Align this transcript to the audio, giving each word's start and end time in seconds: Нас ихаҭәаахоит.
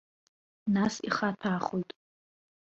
Нас 0.73 0.93
ихаҭәаахоит. 1.07 1.89